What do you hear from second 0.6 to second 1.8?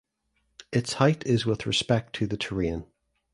Its height is with